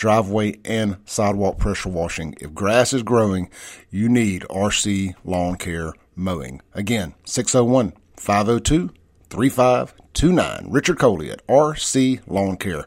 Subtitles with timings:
[0.00, 2.34] driveway and sidewalk pressure washing.
[2.40, 3.50] If grass is growing,
[3.90, 6.62] you need RC Lawn Care Mowing.
[6.72, 8.90] Again, 601 502
[9.28, 10.66] 3529.
[10.70, 12.86] Richard Coley at RC Lawn Care,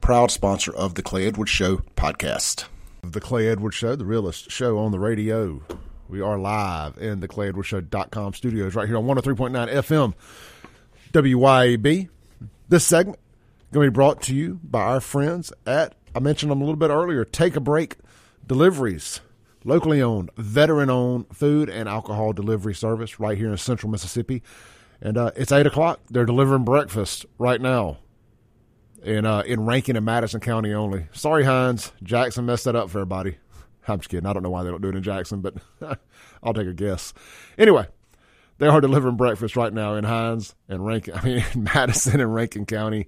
[0.00, 2.64] proud sponsor of the Clay Edwards Show podcast.
[3.02, 5.62] The Clay Edwards Show, the realest show on the radio.
[6.08, 10.14] We are live in the ClayEdwardsShow.com studios right here on 103.9 FM
[11.12, 12.08] WYAB.
[12.68, 13.20] This segment
[13.72, 16.74] going to be brought to you by our friends at I mentioned them a little
[16.74, 17.24] bit earlier.
[17.24, 17.94] Take a break
[18.44, 19.20] deliveries,
[19.64, 24.42] locally owned, veteran owned food and alcohol delivery service right here in central Mississippi.
[25.00, 26.00] And uh, it's 8 o'clock.
[26.10, 27.98] They're delivering breakfast right now
[29.00, 31.06] in, uh, in Rankin and Madison County only.
[31.12, 31.92] Sorry, Hinds.
[32.02, 33.36] Jackson messed that up for everybody.
[33.86, 34.28] I'm just kidding.
[34.28, 35.54] I don't know why they don't do it in Jackson, but
[36.42, 37.14] I'll take a guess.
[37.56, 37.86] Anyway,
[38.58, 42.66] they are delivering breakfast right now in Hinds and Rankin, I mean, Madison and Rankin
[42.66, 43.06] County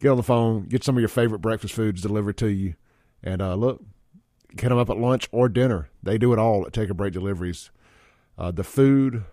[0.00, 2.74] get on the phone, get some of your favorite breakfast foods delivered to you,
[3.22, 3.82] and uh, look,
[4.54, 5.88] get them up at lunch or dinner.
[6.02, 7.70] They do it all at Take a Break Deliveries.
[8.36, 9.24] Uh, the food,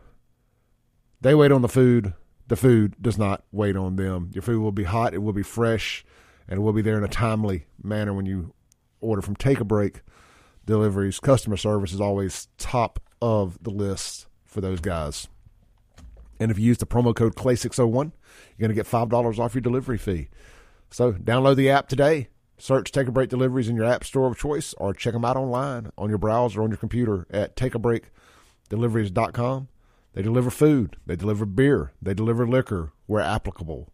[1.20, 2.14] they wait on the food.
[2.48, 4.30] The food does not wait on them.
[4.34, 6.06] Your food will be hot, it will be fresh,
[6.48, 8.54] and it will be there in a timely manner when you
[9.00, 10.02] order from Take a Break
[10.66, 11.20] Deliveries.
[11.20, 15.28] Customer service is always top of the list for those guys.
[16.42, 19.62] And if you use the promo code CLAY601, you're going to get $5 off your
[19.62, 20.30] delivery fee.
[20.90, 22.30] So download the app today.
[22.58, 25.38] Search Take a Break Deliveries in your app store of choice or check them out
[25.38, 29.68] online on your browser on your computer at takeabreakdeliveries.com.
[30.14, 33.94] They deliver food, they deliver beer, they deliver liquor where applicable.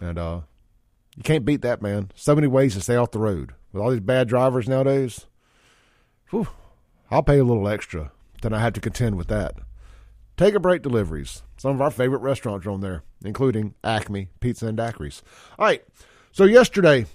[0.00, 0.40] And uh,
[1.16, 2.10] you can't beat that, man.
[2.16, 3.54] So many ways to stay off the road.
[3.72, 5.26] With all these bad drivers nowadays,
[6.30, 6.48] whew,
[7.08, 8.10] I'll pay a little extra
[8.42, 9.54] than I have to contend with that.
[10.38, 11.42] Take a break deliveries.
[11.56, 15.20] Some of our favorite restaurants are on there, including Acme Pizza and Daiquiris.
[15.58, 15.82] All right.
[16.30, 17.06] So yesterday,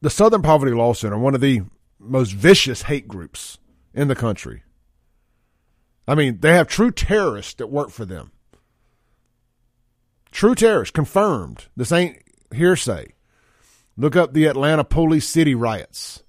[0.00, 1.62] the Southern Poverty Law Center, one of the
[1.98, 3.58] most vicious hate groups
[3.92, 4.62] in the country.
[6.06, 8.30] I mean, they have true terrorists that work for them.
[10.30, 11.66] True terrorists, confirmed.
[11.76, 12.22] This ain't
[12.54, 13.14] hearsay.
[13.96, 16.22] Look up the Atlanta Police City riots.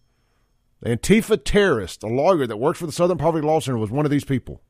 [0.83, 4.11] Antifa terrorist, a lawyer that worked for the Southern Poverty Law Center, was one of
[4.11, 4.61] these people.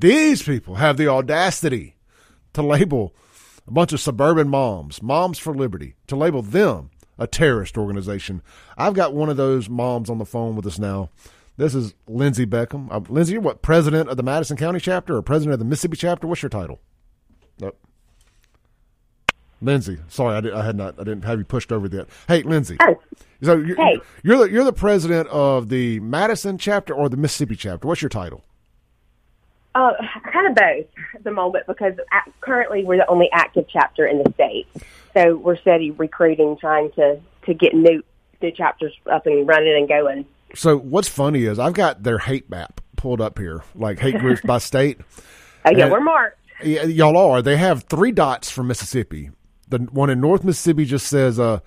[0.00, 1.96] These people have the audacity
[2.54, 3.14] to label
[3.68, 8.40] a bunch of suburban moms, Moms for Liberty, to label them a terrorist organization.
[8.78, 11.10] I've got one of those moms on the phone with us now.
[11.58, 12.90] This is Lindsey Beckham.
[12.90, 15.98] Uh, Lindsey, you're what, president of the Madison County chapter or president of the Mississippi
[15.98, 16.26] chapter?
[16.26, 16.80] What's your title?
[17.60, 17.78] Nope.
[19.60, 22.08] Lindsey, sorry, I, did, I had not, I didn't have you pushed over yet.
[22.26, 22.78] Hey, Lindsey.
[22.80, 22.98] Oh.
[23.42, 24.00] So you're, hey.
[24.22, 27.86] you're the you're the president of the Madison chapter or the Mississippi chapter.
[27.86, 28.44] What's your title?
[29.74, 29.92] Uh,
[30.32, 31.94] kind of both at the moment because
[32.40, 34.66] currently we're the only active chapter in the state.
[35.14, 38.02] So we're steady recruiting, trying to to get new
[38.42, 40.26] new chapters up and running and going.
[40.54, 44.42] So what's funny is I've got their hate map pulled up here, like hate groups
[44.42, 45.00] by state.
[45.62, 46.38] Oh yeah, we're marked.
[46.62, 47.42] Y'all are.
[47.42, 49.30] They have three dots for Mississippi.
[49.68, 51.60] The one in North Mississippi just says uh,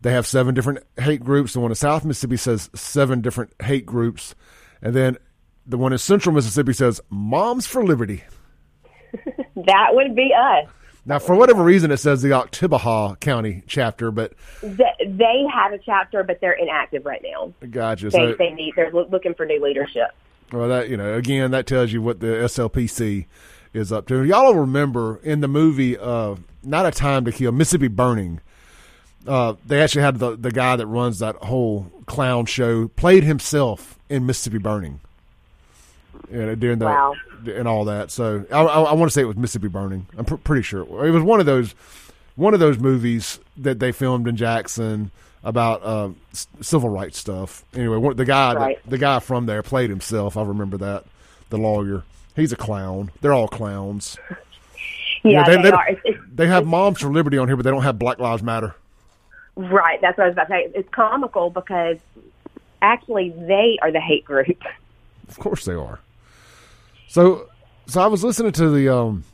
[0.00, 1.52] they have seven different hate groups.
[1.52, 4.34] The one in South Mississippi says seven different hate groups,
[4.82, 5.18] and then
[5.66, 8.24] the one in Central Mississippi says "Moms for Liberty."
[9.56, 10.68] that would be us.
[11.04, 16.22] Now, for whatever reason, it says the Oktibbeha County chapter, but they have a chapter,
[16.22, 17.52] but they're inactive right now.
[17.68, 18.10] Gotcha.
[18.10, 20.10] They, so, they need they're looking for new leadership.
[20.52, 23.26] Well, that you know, again, that tells you what the SLPC
[23.72, 24.22] is up to.
[24.22, 28.40] Y'all will remember in the movie uh, "Not a Time to Kill," Mississippi Burning.
[29.26, 33.98] Uh, they actually had the the guy that runs that whole clown show played himself
[34.08, 35.00] in Mississippi Burning.
[36.30, 37.14] You during the wow.
[37.46, 38.10] and all that.
[38.10, 40.06] So I, I, I want to say it was Mississippi Burning.
[40.16, 41.08] I'm pr- pretty sure it was.
[41.08, 41.74] it was one of those
[42.36, 45.10] one of those movies that they filmed in Jackson
[45.44, 47.64] about uh, s- civil rights stuff.
[47.74, 48.82] Anyway, one, the guy right.
[48.82, 50.36] that, the guy from there played himself.
[50.36, 51.04] I remember that.
[51.50, 52.04] The lawyer.
[52.34, 53.10] He's a clown.
[53.20, 54.16] They're all clowns.
[55.22, 55.88] Yeah, you know, they, they, they, are.
[55.88, 58.42] It's, it's, they have Moms for Liberty on here, but they don't have Black Lives
[58.42, 58.74] Matter.
[59.54, 60.00] Right.
[60.00, 60.72] That's what I was about to say.
[60.74, 61.98] It's comical because
[62.80, 64.62] actually they are the hate group.
[65.28, 66.00] Of course they are.
[67.12, 67.50] So,
[67.86, 69.24] so I was listening to the, um,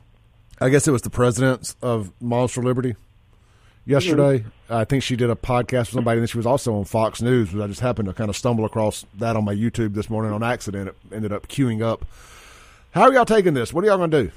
[0.60, 2.96] I guess it was the presidents of Moms for Liberty
[3.88, 7.22] yesterday, I think she did a podcast with somebody, and she was also on Fox
[7.22, 7.50] News.
[7.50, 10.32] But I just happened to kind of stumble across that on my YouTube this morning
[10.32, 10.88] on accident.
[10.88, 12.04] It ended up queuing up.
[12.90, 13.72] How are y'all taking this?
[13.72, 14.30] What are y'all going to do?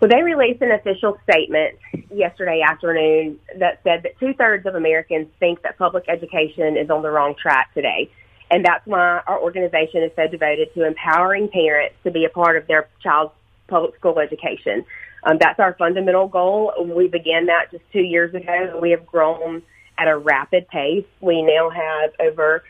[0.00, 1.74] Well, they released an official statement
[2.14, 7.02] yesterday afternoon that said that two thirds of Americans think that public education is on
[7.02, 8.08] the wrong track today.
[8.50, 12.56] And that's why our organization is so devoted to empowering parents to be a part
[12.56, 13.32] of their child's
[13.68, 14.84] public school education.
[15.24, 16.72] Um, that's our fundamental goal.
[16.78, 19.62] We began that just two years ago, and we have grown
[19.98, 21.04] at a rapid pace.
[21.20, 22.62] We now have over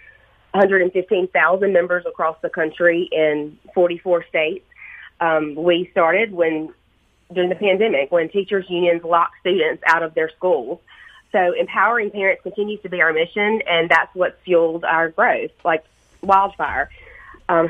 [0.52, 4.64] 115,000 members across the country in 44 states.
[5.20, 6.72] Um, we started when
[7.32, 10.80] during the pandemic when teachers unions locked students out of their schools.
[11.32, 15.84] So empowering parents continues to be our mission, and that's what fueled our growth like
[16.22, 16.90] wildfire.
[17.48, 17.68] Um,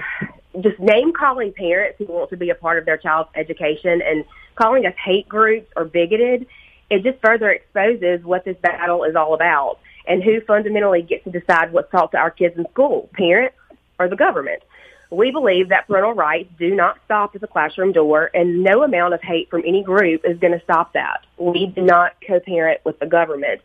[0.61, 4.25] just name calling parents who want to be a part of their child's education and
[4.55, 6.47] calling us hate groups or bigoted,
[6.91, 11.31] it just further exposes what this battle is all about and who fundamentally gets to
[11.31, 13.57] decide what's taught to our kids in school, parents
[13.99, 14.63] or the government.
[15.11, 19.15] We believe that parental rights do not stop at the classroom door, and no amount
[19.15, 21.25] of hate from any group is going to stop that.
[21.39, 23.63] We do not co-parent with the government.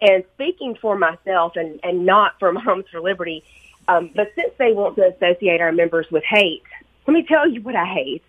[0.00, 3.44] And speaking for myself and, and not for Moms for Liberty,
[3.88, 6.62] um, but since they want to associate our members with hate,
[7.06, 8.22] let me tell you what I hate.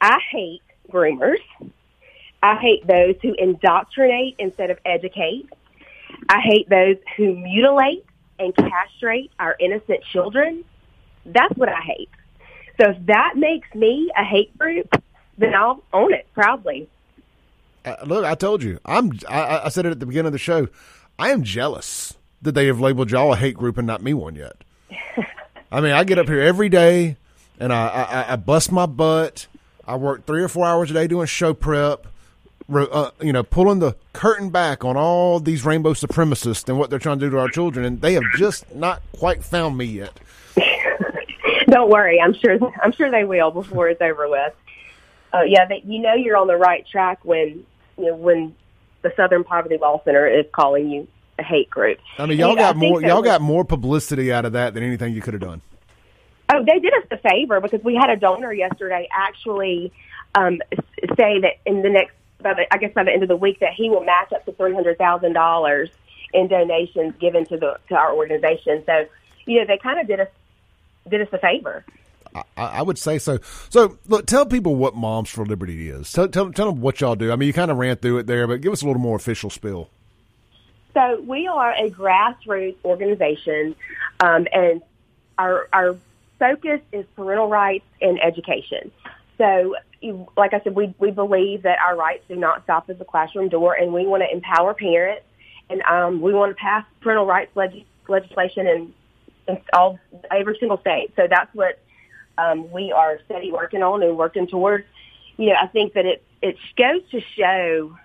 [0.00, 1.40] I hate groomers.
[2.42, 5.48] I hate those who indoctrinate instead of educate.
[6.28, 8.04] I hate those who mutilate
[8.38, 10.64] and castrate our innocent children.
[11.26, 12.10] That's what I hate.
[12.80, 15.02] So if that makes me a hate group,
[15.38, 16.88] then I'll own it proudly.
[17.84, 18.78] Uh, look, I told you.
[18.84, 19.12] I'm.
[19.28, 20.68] I, I, said it at the beginning of the show.
[21.18, 24.34] I am jealous that they have labeled y'all a hate group and not me one
[24.34, 24.56] yet.
[25.72, 27.16] I mean, I get up here every day
[27.58, 29.46] and I, I, I bust my butt.
[29.86, 32.06] I work three or four hours a day doing show prep.
[32.72, 37.00] Uh, you know, pulling the curtain back on all these rainbow supremacists and what they're
[37.00, 40.20] trying to do to our children, and they have just not quite found me yet.
[41.70, 44.54] Don't worry, I'm sure I'm sure they will before it's over with.
[45.32, 47.64] Uh, yeah, you know you're on the right track when
[47.96, 48.54] you know when
[49.02, 51.08] the Southern Poverty Law Center is calling you
[51.38, 51.98] a hate group.
[52.18, 55.14] I mean, y'all got more y'all was, got more publicity out of that than anything
[55.14, 55.62] you could have done.
[56.52, 59.92] Oh, they did us a favor because we had a donor yesterday actually
[60.34, 60.58] um,
[61.16, 63.60] say that in the next, by the, I guess by the end of the week,
[63.60, 65.90] that he will match up to three hundred thousand dollars
[66.32, 68.82] in donations given to the to our organization.
[68.86, 69.06] So,
[69.46, 70.28] you know, they kind of did us
[71.08, 71.84] did us a favor.
[72.34, 73.38] I, I, would say so.
[73.70, 76.12] So, look, tell people what Moms for Liberty is.
[76.12, 77.32] Tell, tell, tell them what y'all do.
[77.32, 79.16] I mean, you kind of ran through it there, but give us a little more
[79.16, 79.90] official spill.
[80.94, 83.74] So, we are a grassroots organization,
[84.20, 84.82] um, and
[85.38, 85.96] our our
[86.38, 88.90] focus is parental rights and education.
[89.38, 89.76] So,
[90.36, 93.48] like I said, we we believe that our rights do not stop at the classroom
[93.48, 95.24] door, and we want to empower parents,
[95.68, 98.94] and um, we want to pass parental rights leg- legislation in
[99.72, 99.98] all
[100.30, 101.12] every single state.
[101.16, 101.78] So that's what
[102.38, 104.84] um, we are steady working on and working towards.
[105.36, 107.96] You know, I think that it it goes to show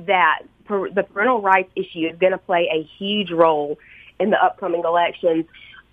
[0.00, 3.78] that per, the parental rights issue is going to play a huge role
[4.18, 5.46] in the upcoming elections.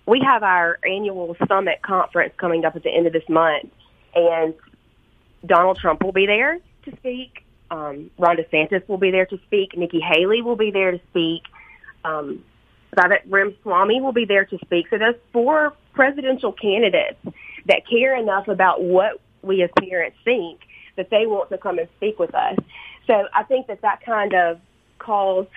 [0.06, 3.70] We have our annual summit conference coming up at the end of this month,
[4.14, 4.54] and
[5.46, 7.44] Donald Trump will be there to speak.
[7.70, 9.76] Um, Ron DeSantis will be there to speak.
[9.76, 11.42] Nikki Haley will be there to speak.
[12.04, 12.44] Um,
[12.94, 14.88] Vivek Ramaswamy will be there to speak.
[14.88, 17.18] So those four presidential candidates
[17.66, 20.60] that care enough about what we as parents think
[20.96, 22.56] that they want to come and speak with us.
[23.06, 24.60] So I think that that kind of
[24.98, 25.50] caused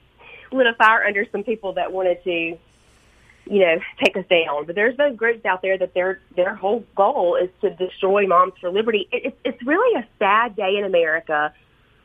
[0.52, 2.58] lit a fire under some people that wanted to, you
[3.60, 4.66] know, take us down.
[4.66, 8.54] But there's those groups out there that their their whole goal is to destroy Moms
[8.60, 9.08] for Liberty.
[9.12, 11.52] It, it's it's really a sad day in America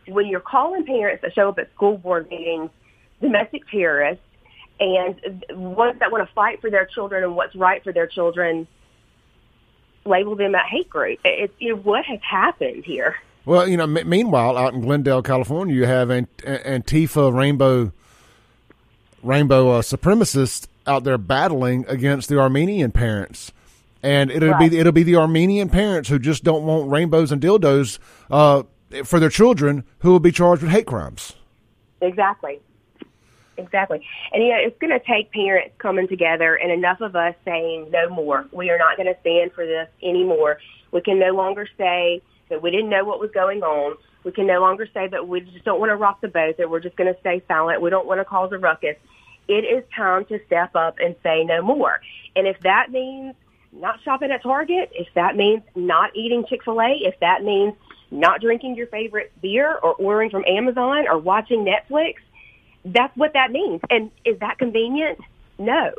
[0.08, 2.72] when you're calling parents that show up at school board meetings
[3.22, 4.24] domestic terrorists
[4.80, 8.68] and ones that want to fight for their children and what's right for their children
[10.06, 11.20] label them a hate group.
[11.24, 13.16] It's you know, what has happened here.
[13.46, 17.92] Well, you know, m- meanwhile, out in Glendale, California, you have Ant- Antifa rainbow
[19.22, 23.52] rainbow uh, supremacists out there battling against the Armenian parents.
[24.02, 24.72] And it'll right.
[24.72, 28.00] be it'll be the Armenian parents who just don't want rainbows and dildos
[28.32, 28.64] uh,
[29.04, 31.34] for their children who will be charged with hate crimes.
[32.02, 32.60] Exactly.
[33.60, 34.06] Exactly.
[34.32, 37.90] And, you know, it's going to take parents coming together and enough of us saying
[37.92, 38.46] no more.
[38.52, 40.60] We are not going to stand for this anymore.
[40.92, 43.98] We can no longer say that we didn't know what was going on.
[44.24, 46.70] We can no longer say that we just don't want to rock the boat, that
[46.70, 47.82] we're just going to stay silent.
[47.82, 48.96] We don't want to cause a ruckus.
[49.48, 52.02] It is time to step up and say no more.
[52.36, 53.36] And if that means
[53.72, 57.74] not shopping at Target, if that means not eating Chick-fil-A, if that means
[58.12, 62.16] not drinking your favorite beer or ordering from Amazon or watching Netflix,
[62.86, 63.82] that's what that means.
[63.90, 65.20] And is that convenient?
[65.58, 65.92] No.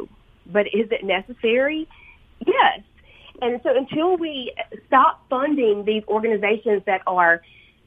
[0.47, 1.89] But is it necessary?
[2.47, 2.81] Yes.
[3.43, 4.55] And so until we
[4.87, 7.43] stop funding these organizations that are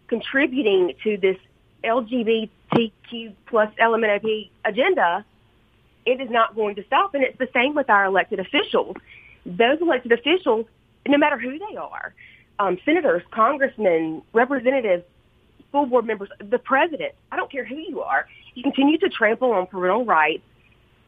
[0.08, 1.38] contributing to this
[1.84, 5.26] LGBTQ plus LMNOP agenda,
[6.06, 7.14] it is not going to stop.
[7.14, 8.96] And it's the same with our elected officials.
[9.46, 10.66] Those elected officials,
[11.08, 12.14] no matter who they are,
[12.60, 15.04] um, senators, congressmen, representatives,
[15.70, 19.52] school board members, the president, I don't care who you are, you continue to trample
[19.52, 20.44] on parental rights,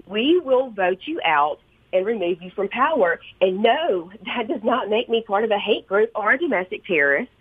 [0.07, 1.59] we will vote you out
[1.93, 3.19] and remove you from power.
[3.41, 6.85] And no, that does not make me part of a hate group or a domestic
[6.85, 7.31] terrorist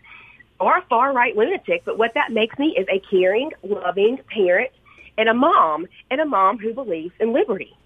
[0.60, 1.82] or a far right lunatic.
[1.84, 4.70] But what that makes me is a caring, loving parent
[5.18, 7.76] and a mom and a mom who believes in liberty.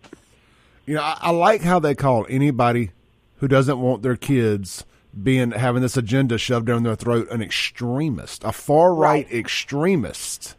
[0.86, 2.90] You know, I, I like how they call anybody
[3.36, 4.84] who doesn't want their kids
[5.22, 9.34] being having this agenda shoved down their throat an extremist, a far right, right.
[9.34, 10.54] extremist.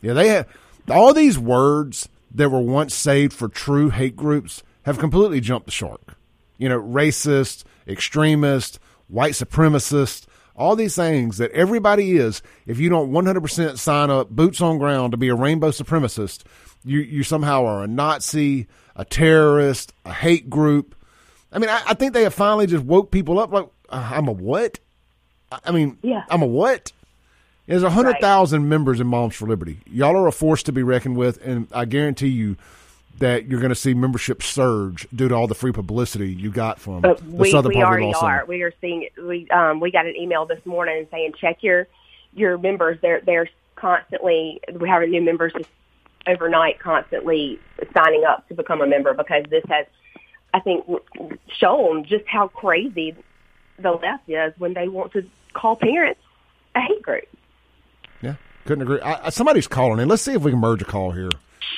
[0.00, 0.48] Yeah, they have
[0.90, 5.72] all these words that were once saved for true hate groups have completely jumped the
[5.72, 6.16] shark.
[6.58, 12.42] You know, racist, extremist, white supremacist, all these things that everybody is.
[12.66, 16.42] If you don't 100% sign up, boots on ground to be a rainbow supremacist,
[16.84, 20.94] you, you somehow are a Nazi, a terrorist, a hate group.
[21.52, 23.52] I mean, I, I think they have finally just woke people up.
[23.52, 24.78] Like, uh, I'm a what?
[25.64, 26.24] I mean, yeah.
[26.30, 26.92] I'm a what?
[27.66, 28.68] There's a hundred thousand right.
[28.68, 29.80] members in Moms for Liberty.
[29.86, 32.56] Y'all are a force to be reckoned with, and I guarantee you
[33.18, 36.80] that you're going to see membership surge due to all the free publicity you got
[36.80, 38.44] from but the we, southern we already are.
[38.46, 41.86] We are seeing we um, we got an email this morning saying check your
[42.34, 42.98] your members.
[43.00, 45.70] They're they're constantly we're having new members just
[46.26, 47.60] overnight, constantly
[47.94, 49.86] signing up to become a member because this has
[50.52, 50.84] I think
[51.48, 53.14] shown just how crazy
[53.78, 56.20] the left is when they want to call parents
[56.74, 57.28] a hate group.
[58.22, 59.00] Yeah, couldn't agree.
[59.00, 60.08] I, somebody's calling in.
[60.08, 61.30] Let's see if we can merge a call here.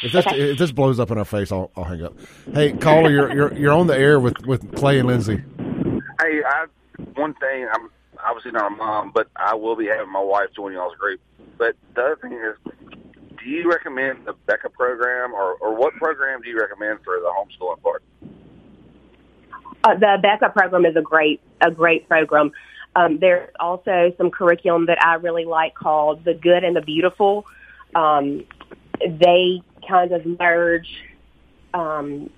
[0.03, 0.51] If this okay.
[0.53, 2.15] if this blows up in our face, I'll, I'll hang up.
[2.53, 5.37] Hey, caller, you're you're you're on the air with, with Clay and Lindsey.
[5.37, 6.67] Hey, I
[7.15, 7.91] one thing I'm
[8.25, 11.21] obviously not a mom, but I will be having my wife join y'all's group.
[11.57, 12.57] But the other thing is,
[13.39, 17.33] do you recommend the Abeka program, or or what program do you recommend for the
[17.33, 18.03] homeschooling part?
[19.85, 22.53] Uh, the Abeka program is a great a great program.
[22.97, 27.47] Um, there's also some curriculum that I really like called the Good and the Beautiful.
[27.95, 28.45] Um,
[29.01, 30.89] they kind of merge
[31.73, 32.31] um,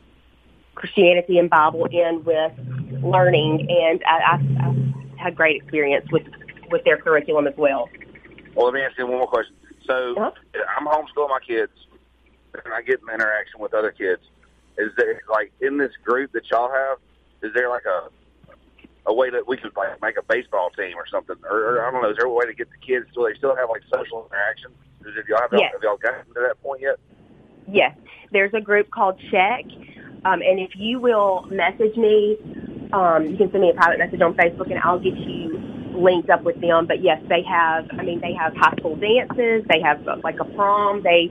[0.74, 2.52] Christianity and Bible in with
[3.02, 6.22] learning, and I, I, I had great experience with
[6.70, 7.88] with their curriculum as well.
[8.54, 9.54] Well, let me ask you one more question.
[9.86, 10.30] So uh-huh.
[10.76, 11.72] I'm homeschooling my kids,
[12.64, 14.22] and I get an interaction with other kids.
[14.78, 16.98] Is there like in this group that y'all have?
[17.42, 18.08] Is there like a
[19.06, 21.90] a way that we could like make a baseball team or something, or, or I
[21.90, 22.10] don't know.
[22.10, 24.72] Is there a way to get the kids so they still have like social interaction?
[25.04, 25.72] Have y'all have, yes.
[25.72, 26.98] have y'all gotten to that point yet?
[27.68, 27.96] Yes,
[28.32, 29.64] there's a group called Check,
[30.24, 32.36] um, and if you will message me,
[32.92, 35.58] um, you can send me a private message on Facebook, and I'll get you
[35.96, 36.86] linked up with them.
[36.86, 37.86] But yes, they have.
[37.98, 39.64] I mean, they have high school dances.
[39.70, 41.02] They have uh, like a prom.
[41.02, 41.30] They,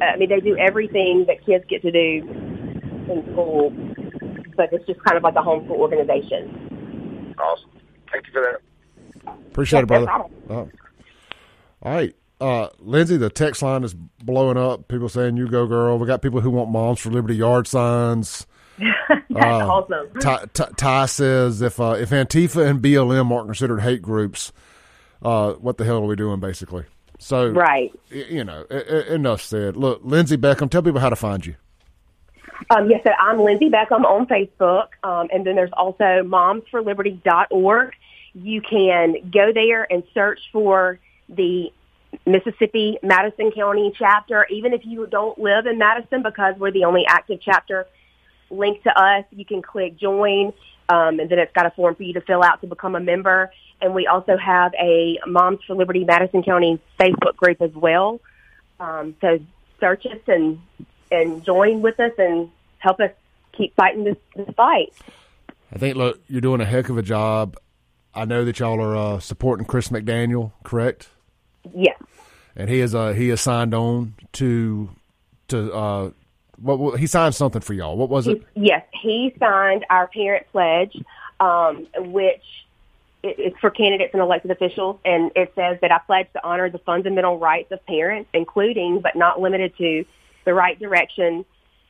[0.00, 2.28] uh, I mean, they do everything that kids get to do
[3.10, 3.70] in school,
[4.56, 6.61] but it's just kind of like a homeschool organization.
[7.42, 7.70] Awesome.
[8.10, 9.32] Thank you for that.
[9.50, 10.06] Appreciate yeah, it, brother.
[10.06, 10.66] No uh,
[11.82, 12.14] all right.
[12.40, 14.88] Uh, Lindsey, the text line is blowing up.
[14.88, 18.46] People saying "You go, girl." We got people who want moms for Liberty yard signs.
[18.78, 20.20] That's uh, awesome.
[20.20, 24.52] Ty, Ty, Ty, says if uh, if Antifa and BLM aren't considered hate groups,
[25.22, 26.84] uh, what the hell are we doing, basically?
[27.18, 29.76] So, right, you know, enough said.
[29.76, 31.54] Look, Lindsey Beckham, tell people how to find you.
[32.70, 33.14] Um, yes, sir.
[33.18, 37.92] I'm Lindsey Beckham on Facebook, um, and then there's also momsforliberty.org.
[38.34, 41.72] You can go there and search for the
[42.26, 44.46] Mississippi Madison County chapter.
[44.50, 47.86] Even if you don't live in Madison, because we're the only active chapter
[48.50, 50.52] linked to us, you can click join,
[50.88, 53.00] um, and then it's got a form for you to fill out to become a
[53.00, 53.50] member.
[53.80, 58.20] And we also have a Moms for Liberty Madison County Facebook group as well.
[58.78, 59.38] Um, so
[59.80, 60.60] search us and
[61.12, 63.10] and join with us and help us
[63.52, 64.92] keep fighting this, this fight.
[65.72, 67.56] I think look, you're doing a heck of a job.
[68.14, 71.08] I know that y'all are uh, supporting Chris McDaniel, correct?
[71.74, 71.96] Yes.
[72.54, 74.90] And he is uh he is signed on to
[75.48, 76.10] to uh
[76.58, 77.96] what he signed something for y'all.
[77.96, 78.42] What was it?
[78.54, 80.96] He, yes, he signed our parent pledge,
[81.40, 82.42] um, which
[83.22, 86.78] it's for candidates and elected officials, and it says that I pledge to honor the
[86.78, 90.04] fundamental rights of parents, including but not limited to
[90.44, 91.44] the right direction,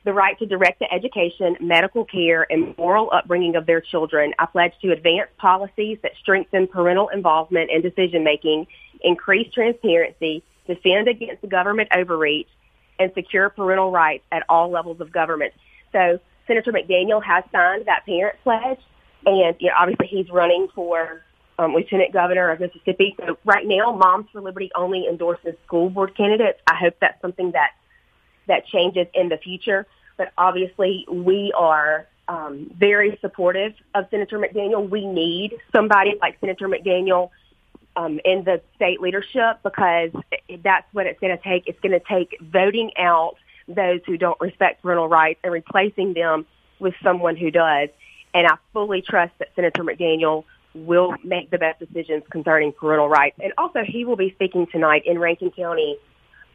[0.05, 4.33] the right to direct the education, medical care, and moral upbringing of their children.
[4.39, 8.67] I pledge to advance policies that strengthen parental involvement in decision making,
[9.01, 12.49] increase transparency, defend against government overreach,
[12.99, 15.53] and secure parental rights at all levels of government.
[15.91, 18.79] So Senator McDaniel has signed that parent pledge,
[19.25, 21.23] and you know, obviously he's running for
[21.59, 23.15] um, Lieutenant Governor of Mississippi.
[23.19, 26.59] So right now, Moms for Liberty only endorses school board candidates.
[26.67, 27.71] I hope that's something that
[28.47, 29.85] that changes in the future.
[30.17, 34.87] But obviously, we are um, very supportive of Senator McDaniel.
[34.87, 37.31] We need somebody like Senator McDaniel
[37.95, 40.11] um, in the state leadership because
[40.63, 41.67] that's what it's going to take.
[41.67, 43.35] It's going to take voting out
[43.67, 46.45] those who don't respect parental rights and replacing them
[46.79, 47.89] with someone who does.
[48.33, 53.37] And I fully trust that Senator McDaniel will make the best decisions concerning parental rights.
[53.41, 55.97] And also, he will be speaking tonight in Rankin County.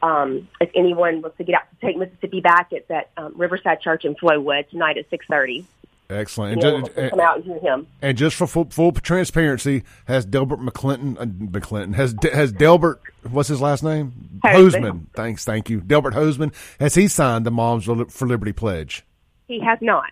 [0.02, 3.80] Um, if anyone wants to get out to take Mississippi back, it's at um, Riverside
[3.80, 5.66] Church in Flowood tonight at six thirty.
[6.10, 6.54] Excellent.
[6.54, 7.86] And, just, and, come out and hear him.
[8.00, 13.48] And just for full, full transparency, has Delbert McClinton, uh, McClinton has has Delbert, what's
[13.48, 14.40] his last name?
[14.42, 14.72] Hosemann.
[14.72, 15.06] Hosemann.
[15.14, 16.54] Thanks, thank you, Delbert Hosemann.
[16.80, 19.04] Has he signed the Moms for Liberty pledge?
[19.48, 20.10] He has not.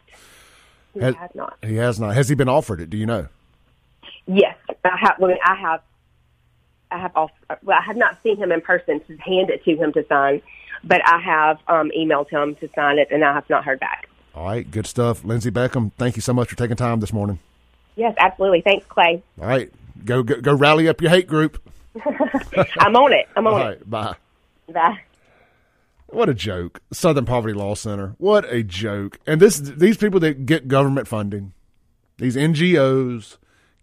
[0.93, 1.59] He has, has not.
[1.63, 2.15] He has not.
[2.15, 2.91] Has he been offered it?
[2.91, 3.29] Do you know?
[4.27, 5.17] Yes, I have.
[5.19, 5.81] Well, I have.
[6.91, 7.17] I have.
[7.17, 7.31] Off,
[7.63, 10.41] well, I have not seen him in person to hand it to him to sign,
[10.85, 14.09] but I have um, emailed him to sign it, and I have not heard back.
[14.35, 15.25] All right, good stuff.
[15.25, 17.39] Lindsey Beckham, thank you so much for taking time this morning.
[17.97, 18.61] Yes, absolutely.
[18.61, 19.23] Thanks, Clay.
[19.41, 19.73] All right,
[20.05, 21.61] go go, go rally up your hate group.
[22.79, 23.27] I'm on it.
[23.35, 23.65] I'm on All it.
[23.65, 24.15] right, bye.
[24.73, 25.01] Bye.
[26.09, 26.83] What a joke.
[26.93, 28.15] Southern Poverty Law Center.
[28.19, 29.19] What a joke.
[29.27, 31.53] And this these people that get government funding,
[32.19, 33.39] these NGOs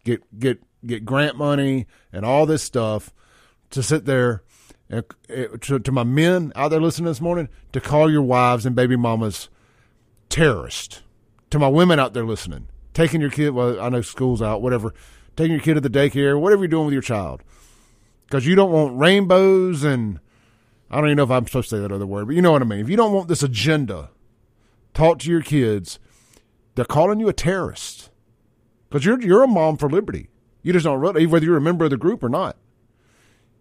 [0.05, 3.13] get get get grant money and all this stuff
[3.69, 4.43] to sit there
[4.89, 8.65] and eh, to, to my men out there listening this morning to call your wives
[8.65, 9.49] and baby mamas
[10.29, 11.01] terrorist.
[11.49, 14.93] To my women out there listening, taking your kid, well, I know school's out, whatever,
[15.35, 17.43] taking your kid to the daycare, whatever you're doing with your child.
[18.25, 20.19] Because you don't want rainbows and
[20.89, 22.51] I don't even know if I'm supposed to say that other word, but you know
[22.51, 22.79] what I mean.
[22.79, 24.09] If you don't want this agenda
[24.93, 25.99] taught to your kids,
[26.75, 28.10] they're calling you a terrorist.
[28.89, 30.29] Because you're, you're a mom for liberty.
[30.63, 32.58] You just don't, run whether you're a member of the group or not.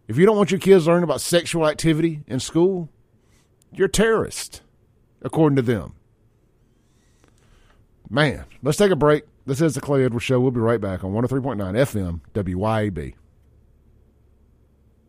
[0.08, 2.88] If you don't want your kids learning about sexual activity in school,
[3.72, 4.62] you're a terrorist,
[5.20, 5.94] according to them.
[8.08, 9.24] Man, let's take a break.
[9.46, 10.38] This is the Clay Edwards Show.
[10.38, 13.14] We'll be right back on 103.9 FM WYAB.